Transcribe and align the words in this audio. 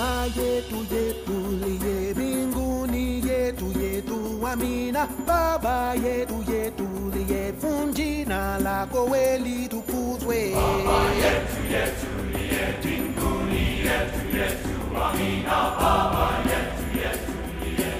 Baba 0.00 0.24
yetu 0.24 0.76
yetu 0.94 1.36
liye 1.60 2.14
mbinguni 2.14 3.28
yetu 3.28 3.66
yetu 3.80 4.46
amina. 4.52 5.06
Baba 5.26 5.94
yetu 5.94 6.44
yetu 6.52 6.88
liye 7.14 7.52
jina 7.92 8.58
lako 8.58 9.04
we 9.04 9.38
litukuzwe. 9.38 10.52
Baba 10.54 10.98
yetu 11.22 11.60
yetu 11.72 12.08
liye 12.32 12.64
mbinguni 12.80 13.62
yetu 13.86 14.22
yetu 14.36 14.74
amina. 15.04 15.56
Baba 15.80 16.28
yetu 16.50 16.84
yetu 16.98 17.32
liye 17.60 17.92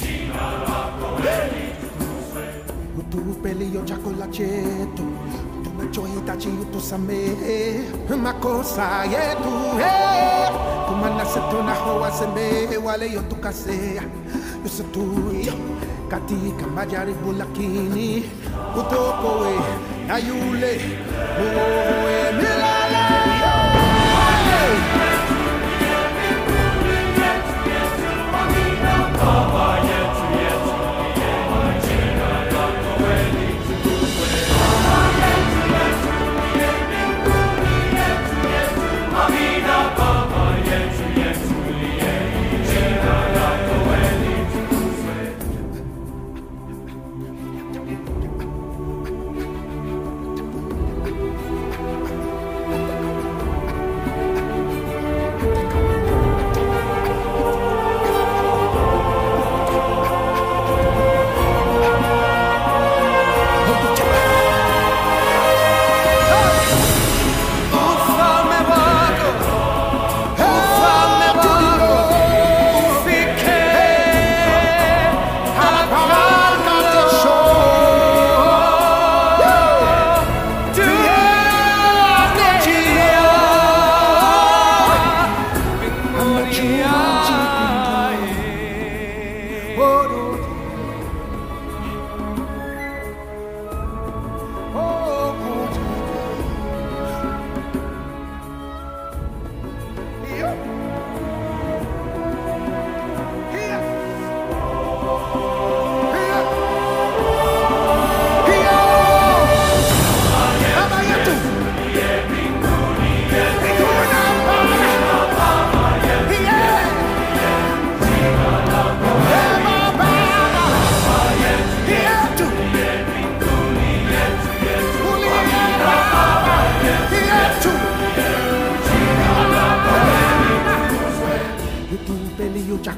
jina 0.00 0.42
lako 0.68 1.08
we 1.22 1.36
litukuzwe. 1.54 2.44
Utupe 2.98 3.54
leo 3.54 3.82
chakula 3.84 4.26
chetu 4.26 5.06
tunachohitaji 5.64 6.48
utusamehe 6.48 7.80
makosa 8.22 9.04
yetu 9.04 9.78
hey. 9.78 10.65
Kumana 10.96 11.24
setunaho 11.26 12.00
wasamehe 12.00 12.76
wale 12.76 13.12
yotukasea 13.12 14.02
yusituye 14.64 15.52
katika 16.08 16.66
majaribu 16.74 17.32
lakini 17.32 18.30
utokowe 18.80 19.54
na 20.08 20.18
yule 20.18 20.80
muovu 21.38 22.06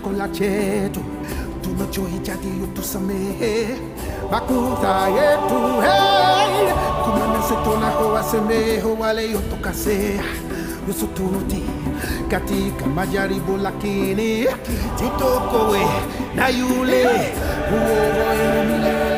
chakula 0.08 0.28
chetu 0.28 1.00
tunachohitaji 1.62 2.48
utusamehe 2.64 3.68
makosa 4.30 5.08
yetu 5.08 5.80
hey. 5.80 6.72
kumana 7.04 7.42
setunaho 7.48 8.08
wasemehe 8.12 8.82
wale 9.00 9.30
yotukasea 9.30 10.22
usututi 10.90 11.62
katika 12.30 12.86
majaribu 12.86 13.56
lakini 13.56 14.46
tutokowe 14.98 15.80
na 16.34 16.48
yule 16.48 17.04
uovu 17.72 18.64
milele 18.66 19.17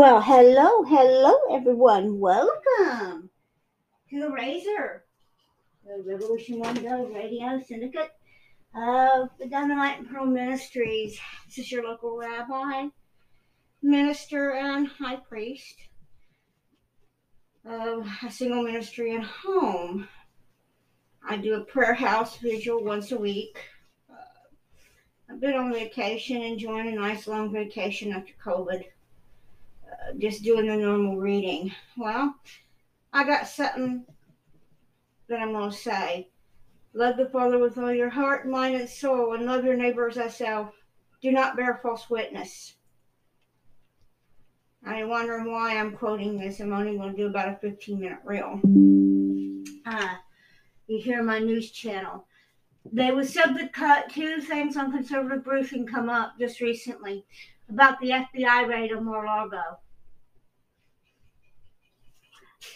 Well, 0.00 0.22
hello, 0.22 0.82
hello, 0.84 1.54
everyone. 1.54 2.20
Welcome 2.20 3.28
to 4.08 4.18
the 4.18 4.30
Razor, 4.30 5.04
the 5.84 6.02
Revolution 6.02 6.58
One 6.58 6.74
Go 6.76 7.04
Radio 7.14 7.60
Syndicate 7.60 8.10
of 8.74 9.28
the 9.38 9.46
Dynamite 9.46 9.98
and 9.98 10.08
Pearl 10.08 10.24
Ministries. 10.24 11.20
This 11.44 11.58
is 11.58 11.70
your 11.70 11.84
local 11.84 12.16
rabbi, 12.16 12.86
minister, 13.82 14.52
and 14.52 14.88
high 14.88 15.16
priest 15.16 15.76
of 17.66 18.08
a 18.26 18.30
single 18.30 18.62
ministry 18.62 19.14
and 19.14 19.24
home. 19.24 20.08
I 21.28 21.36
do 21.36 21.56
a 21.56 21.64
prayer 21.64 21.92
house 21.92 22.38
vigil 22.38 22.82
once 22.82 23.12
a 23.12 23.18
week. 23.18 23.58
Uh, 24.10 24.14
I've 25.28 25.40
been 25.42 25.52
on 25.52 25.74
vacation, 25.74 26.40
enjoying 26.40 26.88
a 26.88 26.92
nice 26.92 27.26
long 27.26 27.52
vacation 27.52 28.14
after 28.14 28.32
COVID 28.42 28.84
just 30.18 30.42
doing 30.42 30.66
the 30.66 30.76
normal 30.76 31.16
reading. 31.16 31.72
Well, 31.96 32.34
I 33.12 33.24
got 33.24 33.48
something 33.48 34.04
that 35.28 35.40
I'm 35.40 35.52
going 35.52 35.70
to 35.70 35.76
say. 35.76 36.28
Love 36.92 37.16
the 37.16 37.26
Father 37.26 37.58
with 37.58 37.78
all 37.78 37.92
your 37.92 38.10
heart, 38.10 38.48
mind, 38.48 38.74
and 38.74 38.88
soul, 38.88 39.34
and 39.34 39.46
love 39.46 39.64
your 39.64 39.76
neighbor 39.76 40.08
as 40.08 40.16
thyself. 40.16 40.74
Do 41.22 41.30
not 41.30 41.56
bear 41.56 41.78
false 41.82 42.10
witness. 42.10 42.74
I'm 44.84 45.08
wondering 45.08 45.50
why 45.52 45.76
I'm 45.76 45.96
quoting 45.96 46.38
this. 46.38 46.60
I'm 46.60 46.72
only 46.72 46.96
going 46.96 47.12
to 47.12 47.16
do 47.16 47.26
about 47.26 47.48
a 47.48 47.56
15 47.56 48.00
minute 48.00 48.18
reel. 48.24 48.60
Uh, 49.86 50.14
you 50.86 51.00
hear 51.00 51.22
my 51.22 51.38
news 51.38 51.70
channel. 51.70 52.26
They 52.92 53.12
was 53.12 53.32
subject 53.32 53.74
cut 53.74 54.10
two 54.10 54.40
things 54.40 54.76
on 54.76 54.90
conservative 54.90 55.44
briefing 55.44 55.86
come 55.86 56.08
up 56.08 56.32
just 56.38 56.60
recently 56.60 57.24
about 57.68 58.00
the 58.00 58.10
FBI 58.10 58.66
raid 58.66 58.92
on 58.92 59.04
Mar-a-Lago 59.04 59.78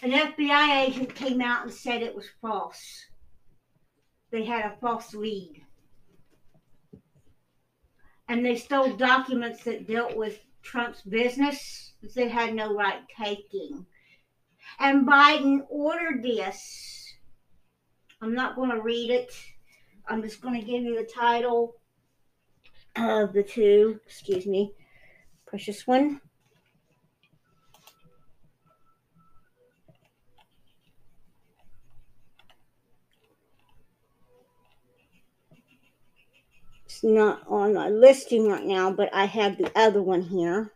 an 0.01 0.11
FBI 0.11 0.87
agent 0.87 1.15
came 1.15 1.41
out 1.41 1.63
and 1.63 1.73
said 1.73 2.01
it 2.01 2.15
was 2.15 2.27
false. 2.41 3.05
They 4.31 4.43
had 4.43 4.65
a 4.65 4.77
false 4.81 5.13
lead. 5.13 5.63
And 8.27 8.45
they 8.45 8.55
stole 8.55 8.95
documents 8.95 9.63
that 9.63 9.87
dealt 9.87 10.15
with 10.15 10.39
Trump's 10.63 11.01
business 11.03 11.93
that 12.01 12.15
they 12.15 12.27
had 12.27 12.55
no 12.55 12.73
right 12.73 13.01
taking. 13.17 13.85
And 14.79 15.07
Biden 15.07 15.65
ordered 15.69 16.23
this. 16.23 17.13
I'm 18.21 18.33
not 18.33 18.55
going 18.55 18.71
to 18.71 18.81
read 18.81 19.11
it. 19.11 19.31
I'm 20.07 20.21
just 20.21 20.41
going 20.41 20.59
to 20.59 20.65
give 20.65 20.83
you 20.83 20.95
the 20.95 21.09
title 21.11 21.75
of 22.95 23.33
the 23.33 23.43
two. 23.43 23.99
Excuse 24.05 24.45
me, 24.45 24.73
precious 25.45 25.85
one. 25.85 26.21
It's 36.95 37.03
not 37.03 37.43
on 37.49 37.73
my 37.73 37.89
listing 37.89 38.47
right 38.47 38.63
now, 38.63 38.89
but 38.89 39.13
I 39.13 39.25
have 39.25 39.57
the 39.57 39.69
other 39.77 40.01
one 40.01 40.21
here. 40.21 40.71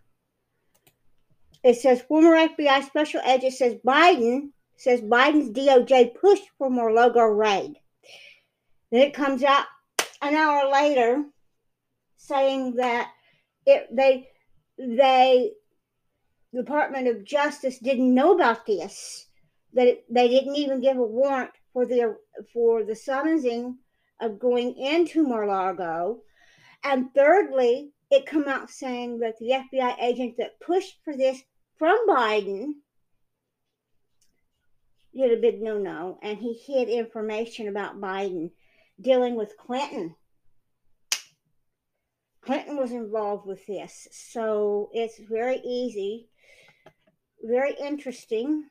It 1.64 1.76
says 1.76 2.02
former 2.02 2.36
FBI 2.36 2.86
special 2.86 3.22
agent 3.22 3.54
says 3.54 3.76
Biden 3.76 4.50
says 4.76 5.00
Biden's 5.00 5.50
DOJ 5.52 6.20
pushed 6.20 6.44
for 6.58 6.70
Mar-a-Lago 6.70 7.22
raid. 7.24 7.76
Then 8.92 9.02
it 9.02 9.14
comes 9.14 9.44
out 9.44 9.64
an 10.22 10.36
hour 10.36 10.70
later 10.70 11.24
saying 12.18 12.76
that 12.76 13.10
it 13.66 13.88
they 13.90 14.28
they 14.78 15.52
Department 16.54 17.08
of 17.08 17.24
Justice 17.24 17.80
didn't 17.80 18.14
know 18.14 18.36
about 18.36 18.66
this. 18.66 19.28
That 19.72 19.88
it, 19.88 20.14
they 20.14 20.28
didn't 20.28 20.58
even 20.58 20.82
give 20.82 20.98
a 20.98 21.02
warrant 21.02 21.52
for 21.72 21.86
the 21.86 22.18
for 22.52 22.84
the 22.84 22.96
summoning 22.96 23.78
of 24.20 24.40
going 24.40 24.76
into 24.78 25.24
Mar-Lago. 25.24 26.22
And 26.84 27.14
thirdly, 27.14 27.92
it 28.12 28.26
come 28.26 28.48
out 28.48 28.70
saying 28.70 29.20
that 29.20 29.38
the 29.40 29.52
FBI 29.52 30.02
agent 30.02 30.36
that 30.38 30.60
pushed 30.60 30.98
for 31.04 31.16
this 31.16 31.42
from 31.78 31.98
Biden 32.08 32.74
did 35.16 35.38
a 35.38 35.42
big 35.42 35.62
no-no, 35.62 36.18
and 36.22 36.38
he 36.38 36.54
hid 36.54 36.90
information 36.90 37.68
about 37.68 38.00
Biden 38.00 38.52
dealing 39.02 39.36
with 39.36 39.58
Clinton. 39.58 40.16
Clinton 42.42 42.78
was 42.78 42.92
involved 42.92 43.46
with 43.46 43.66
this, 43.66 44.08
so 44.12 44.90
it's 44.94 45.20
very 45.20 45.58
easy, 45.58 46.30
very 47.44 47.74
interesting 47.74 48.70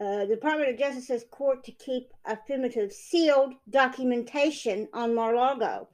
uh, 0.00 0.26
the 0.26 0.34
Department 0.36 0.70
of 0.70 0.78
Justice 0.78 1.08
says 1.08 1.24
court 1.30 1.64
to 1.64 1.72
keep 1.72 2.12
affirmative 2.24 2.92
sealed 2.92 3.54
documentation 3.68 4.88
on 4.92 5.14
Mar-Lago. 5.14 5.88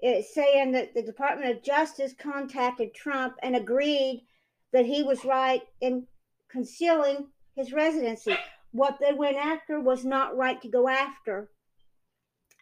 It's 0.00 0.34
saying 0.34 0.72
that 0.72 0.94
the 0.94 1.02
Department 1.02 1.54
of 1.54 1.62
Justice 1.62 2.14
contacted 2.18 2.94
Trump 2.94 3.34
and 3.42 3.54
agreed 3.54 4.24
that 4.72 4.86
he 4.86 5.02
was 5.02 5.24
right 5.24 5.62
in 5.80 6.06
concealing 6.50 7.28
his 7.54 7.72
residency. 7.72 8.34
What 8.72 8.98
they 8.98 9.12
went 9.12 9.36
after 9.36 9.78
was 9.78 10.04
not 10.04 10.36
right 10.36 10.60
to 10.62 10.68
go 10.68 10.88
after. 10.88 11.50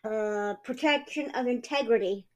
Uh, 0.02 0.54
protection 0.64 1.30
of 1.34 1.46
integrity. 1.46 2.26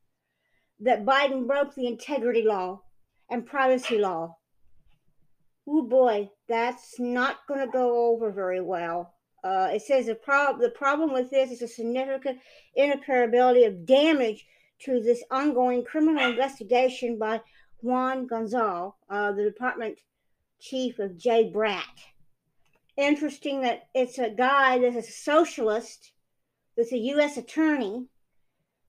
That 0.80 1.04
Biden 1.04 1.46
broke 1.46 1.74
the 1.74 1.86
integrity 1.86 2.42
law 2.42 2.82
and 3.30 3.46
privacy 3.46 3.98
law 3.98 4.36
oh 5.66 5.82
boy, 5.82 6.30
that's 6.48 6.98
not 6.98 7.46
going 7.48 7.60
to 7.60 7.72
go 7.72 8.12
over 8.12 8.30
very 8.30 8.60
well. 8.60 9.14
Uh, 9.42 9.68
it 9.72 9.82
says 9.82 10.06
the, 10.06 10.14
prob- 10.14 10.60
the 10.60 10.70
problem 10.70 11.12
with 11.12 11.30
this 11.30 11.50
is 11.50 11.62
a 11.62 11.68
significant 11.68 12.38
irreparability 12.78 13.66
of 13.66 13.84
damage 13.86 14.46
to 14.80 15.00
this 15.00 15.22
ongoing 15.30 15.84
criminal 15.84 16.30
investigation 16.30 17.18
by 17.18 17.40
Juan 17.82 18.26
Gonzalez, 18.26 18.92
uh, 19.10 19.32
the 19.32 19.44
department 19.44 19.98
chief 20.60 20.98
of 20.98 21.18
Jay 21.18 21.52
Bratt. 21.54 21.82
Interesting 22.96 23.60
that 23.62 23.88
it's 23.94 24.18
a 24.18 24.30
guy 24.30 24.78
that's 24.78 24.96
a 24.96 25.02
socialist, 25.02 26.12
that's 26.76 26.92
a 26.92 26.98
U.S. 26.98 27.36
attorney, 27.36 28.06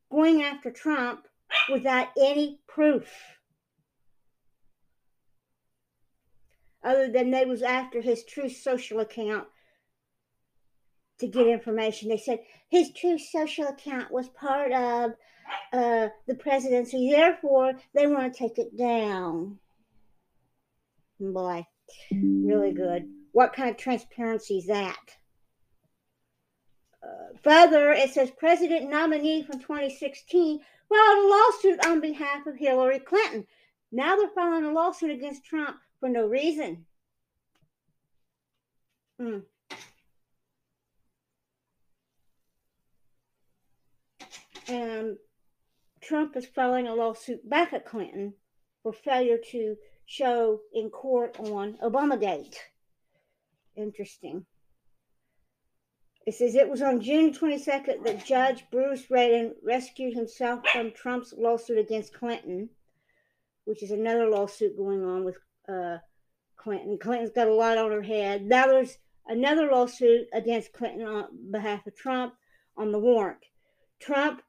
going 0.09 0.43
after 0.43 0.71
Trump 0.71 1.27
without 1.69 2.07
any 2.17 2.59
proof. 2.67 3.34
Other 6.85 7.11
than 7.11 7.31
they 7.31 7.45
was 7.45 7.63
after 7.63 7.99
his 7.99 8.23
Truth 8.23 8.57
Social 8.57 8.99
account 8.99 9.47
to 11.19 11.27
get 11.27 11.47
information. 11.47 12.09
They 12.09 12.17
said 12.17 12.41
his 12.69 12.91
Truth 12.93 13.21
Social 13.31 13.67
account 13.67 14.11
was 14.11 14.29
part 14.29 14.71
of 14.71 15.15
uh, 15.73 16.09
the 16.27 16.35
presidency, 16.35 17.09
therefore 17.11 17.73
they 17.95 18.05
want 18.05 18.31
to 18.31 18.39
take 18.39 18.59
it 18.59 18.77
down. 18.77 19.57
Boy, 21.19 21.65
really 22.11 22.71
good. 22.71 23.09
What 23.31 23.53
kind 23.53 23.71
of 23.71 23.77
transparency 23.77 24.59
is 24.59 24.67
that? 24.67 25.17
Uh, 27.01 27.37
further, 27.43 27.91
it 27.93 28.11
says 28.11 28.29
president 28.31 28.91
nominee 28.91 29.43
from 29.43 29.59
2016 29.59 30.59
filed 30.89 31.17
a 31.17 31.27
lawsuit 31.27 31.85
on 31.87 31.99
behalf 31.99 32.45
of 32.45 32.57
Hillary 32.57 32.99
Clinton. 32.99 33.47
Now 33.91 34.15
they're 34.15 34.29
filing 34.29 34.65
a 34.65 34.71
lawsuit 34.71 35.11
against 35.11 35.45
Trump 35.45 35.77
for 36.05 36.09
no 36.09 36.27
reason. 36.27 36.85
Mm. 39.19 39.41
And 44.67 45.17
Trump 46.03 46.37
is 46.37 46.45
filing 46.45 46.87
a 46.87 46.93
lawsuit 46.93 47.49
back 47.49 47.73
at 47.73 47.87
Clinton 47.87 48.35
for 48.83 48.93
failure 48.93 49.39
to 49.51 49.77
show 50.05 50.59
in 50.75 50.91
court 50.91 51.39
on 51.39 51.79
Obamagate. 51.81 52.55
Interesting. 53.75 54.45
It 56.27 56.35
says 56.35 56.53
it 56.53 56.69
was 56.69 56.83
on 56.83 57.01
June 57.01 57.33
22nd 57.33 58.03
that 58.03 58.25
Judge 58.25 58.63
Bruce 58.71 59.09
Reinhart 59.09 59.55
rescued 59.63 60.13
himself 60.13 60.67
from 60.67 60.91
Trump's 60.91 61.33
lawsuit 61.35 61.79
against 61.79 62.13
Clinton, 62.13 62.69
which 63.63 63.81
is 63.81 63.89
another 63.89 64.29
lawsuit 64.29 64.77
going 64.77 65.03
on 65.03 65.23
with 65.25 65.37
uh, 65.69 65.97
Clinton. 66.57 66.97
Clinton's 66.99 67.31
got 67.31 67.47
a 67.47 67.53
lot 67.53 67.77
on 67.77 67.91
her 67.91 68.01
head. 68.01 68.43
Now 68.43 68.67
there's 68.67 68.97
another 69.27 69.69
lawsuit 69.71 70.27
against 70.33 70.73
Clinton 70.73 71.05
on 71.05 71.51
behalf 71.51 71.85
of 71.87 71.95
Trump 71.95 72.33
on 72.77 72.91
the 72.91 72.99
warrant. 72.99 73.45
Trump 73.99 74.41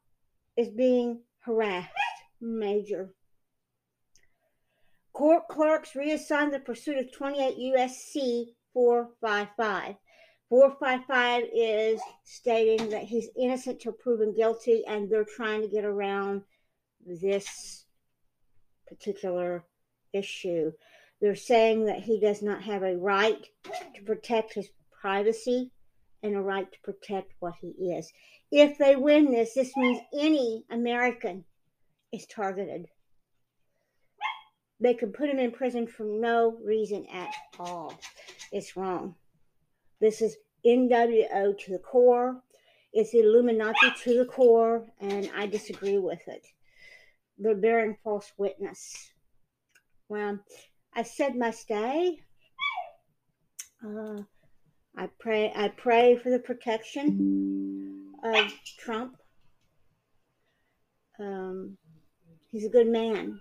is 0.57 0.69
being 0.69 1.21
harassed, 1.41 1.93
major. 2.41 3.15
Court 5.13 5.49
clerks 5.49 5.95
reassigned 5.95 6.53
the 6.53 6.59
pursuit 6.59 6.99
of 6.99 7.13
28 7.13 7.57
USC 7.75 8.55
455. 8.75 9.97
455 10.49 11.45
is 11.55 12.01
stating 12.25 12.91
that 12.91 13.05
he's 13.05 13.29
innocent 13.41 13.81
till 13.81 13.93
proven 13.93 14.35
guilty, 14.35 14.85
and 14.87 15.11
they're 15.11 15.25
trying 15.25 15.63
to 15.63 15.69
get 15.69 15.85
around 15.85 16.43
this 17.05 17.85
particular 18.87 19.65
issue. 20.13 20.73
They're 21.21 21.35
saying 21.35 21.87
that 21.87 22.01
he 22.01 22.21
does 22.21 22.43
not 22.43 22.63
have 22.63 22.83
a 22.83 22.97
right 22.97 23.47
to 23.95 24.03
protect 24.03 24.55
his 24.55 24.69
privacy 25.01 25.71
and 26.23 26.35
a 26.35 26.41
right 26.41 26.71
to 26.71 26.79
protect 26.81 27.33
what 27.41 27.55
he 27.61 27.69
is. 27.93 28.13
If 28.51 28.79
they 28.79 28.97
win 28.97 29.31
this, 29.31 29.55
this 29.55 29.77
means 29.77 30.01
any 30.19 30.65
American 30.71 31.45
is 32.13 32.27
targeted. 32.27 32.87
They 34.79 34.95
could 34.95 35.15
put 35.15 35.31
him 35.31 35.39
in 35.39 35.53
prison 35.53 35.87
for 35.87 36.05
no 36.05 36.59
reason 36.63 37.07
at 37.13 37.33
all. 37.59 37.99
It's 38.53 38.77
wrong. 38.77 39.15
This 40.01 40.21
is 40.21 40.37
NWO 40.67 41.59
to 41.59 41.73
the 41.73 41.79
core. 41.79 42.43
It's 42.93 43.15
Illuminati 43.15 43.91
to 44.05 44.19
the 44.19 44.25
core, 44.27 44.87
and 45.01 45.31
I 45.35 45.47
disagree 45.47 45.99
with 45.99 46.21
it. 46.29 46.47
They're 47.39 47.55
bearing 47.55 47.97
false 48.03 48.33
witness. 48.37 49.11
Well, 50.09 50.39
I 50.97 51.03
said 51.03 51.37
my 51.37 51.51
stay. 51.51 52.21
Uh, 53.85 54.23
I 54.97 55.11
pray. 55.19 55.53
I 55.55 55.69
pray 55.69 56.17
for 56.17 56.31
the 56.31 56.39
protection 56.39 58.15
of 58.25 58.51
Trump. 58.79 59.19
Um, 61.21 61.77
he's 62.51 62.65
a 62.65 62.71
good 62.71 62.89
man, 62.89 63.39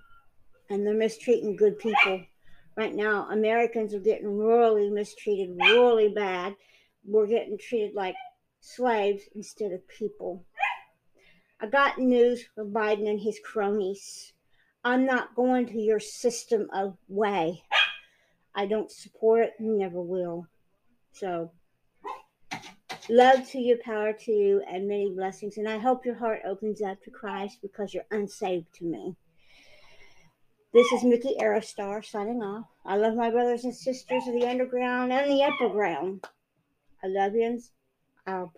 and 0.69 0.85
they're 0.85 0.93
mistreating 0.93 1.55
good 1.55 1.79
people 1.79 2.23
right 2.75 2.93
now. 2.93 3.29
Americans 3.31 3.93
are 3.93 3.99
getting 3.99 4.37
really 4.37 4.89
mistreated, 4.89 5.55
really 5.57 6.09
bad. 6.09 6.55
We're 7.05 7.27
getting 7.27 7.57
treated 7.57 7.95
like 7.95 8.15
slaves 8.59 9.23
instead 9.33 9.71
of 9.71 9.87
people. 9.87 10.43
I 11.61 11.67
got 11.67 11.99
news 11.99 12.43
for 12.53 12.65
Biden 12.65 13.09
and 13.09 13.21
his 13.21 13.39
cronies. 13.45 14.33
I'm 14.85 15.03
not 15.03 15.33
going 15.35 15.65
to 15.69 15.81
your 15.81 15.99
system 15.99 16.69
of 16.71 16.95
way. 17.07 17.63
I 18.53 18.67
don't 18.67 18.91
support 18.91 19.41
it, 19.41 19.53
and 19.57 19.79
never 19.79 19.99
will. 19.99 20.45
So, 21.11 21.51
love 23.09 23.49
to 23.49 23.57
you, 23.57 23.79
power 23.83 24.13
to 24.13 24.31
you, 24.31 24.61
and 24.69 24.87
many 24.87 25.09
blessings. 25.09 25.57
And 25.57 25.67
I 25.67 25.79
hope 25.79 26.05
your 26.05 26.13
heart 26.13 26.41
opens 26.45 26.83
up 26.83 27.01
to 27.01 27.09
Christ 27.09 27.57
because 27.63 27.95
you're 27.95 28.05
unsaved 28.11 28.71
to 28.75 28.85
me. 28.85 29.15
This 30.71 30.91
is 30.91 31.03
Mickey 31.03 31.35
Aerostar 31.41 32.05
signing 32.05 32.43
off. 32.43 32.67
I 32.85 32.97
love 32.97 33.15
my 33.15 33.31
brothers 33.31 33.63
and 33.63 33.75
sisters 33.75 34.27
of 34.27 34.35
the 34.35 34.47
underground 34.47 35.11
and 35.11 35.31
the 35.31 35.43
upper 35.43 35.69
ground. 35.69 36.27
I 37.03 37.07
love 37.07 37.33
you. 37.33 37.43
And 37.43 37.61
I'll 38.27 38.53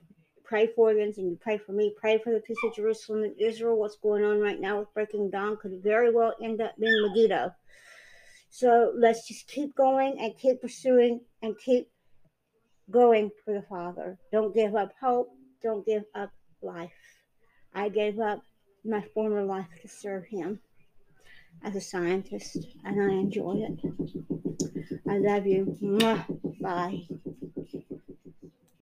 pray 0.47 0.67
for 0.75 0.93
you 0.93 1.01
and 1.01 1.15
you 1.17 1.37
pray 1.41 1.57
for 1.57 1.73
me. 1.73 1.93
Pray 1.99 2.17
for 2.17 2.31
the 2.31 2.39
peace 2.39 2.57
of 2.63 2.73
Jerusalem 2.73 3.23
and 3.23 3.35
Israel. 3.39 3.77
What's 3.77 3.97
going 3.97 4.23
on 4.23 4.39
right 4.39 4.59
now 4.59 4.79
with 4.79 4.93
Breaking 4.93 5.29
Dawn 5.29 5.57
could 5.57 5.81
very 5.83 6.13
well 6.13 6.33
end 6.41 6.61
up 6.61 6.73
being 6.79 7.07
Megiddo. 7.07 7.51
So 8.49 8.93
let's 8.95 9.27
just 9.27 9.47
keep 9.47 9.75
going 9.75 10.17
and 10.19 10.37
keep 10.37 10.61
pursuing 10.61 11.21
and 11.41 11.55
keep 11.59 11.89
going 12.89 13.29
for 13.43 13.53
the 13.53 13.61
Father. 13.63 14.17
Don't 14.31 14.55
give 14.55 14.73
up 14.75 14.93
hope. 14.99 15.29
Don't 15.61 15.85
give 15.85 16.03
up 16.15 16.31
life. 16.61 16.91
I 17.75 17.89
gave 17.89 18.19
up 18.19 18.41
my 18.85 19.03
former 19.13 19.43
life 19.43 19.67
to 19.81 19.87
serve 19.87 20.25
Him 20.25 20.59
as 21.63 21.75
a 21.75 21.81
scientist, 21.81 22.57
and 22.85 23.01
I 23.01 23.13
enjoy 23.13 23.65
it. 23.67 24.99
I 25.09 25.17
love 25.17 25.45
you. 25.45 25.77
Bye. 26.61 27.07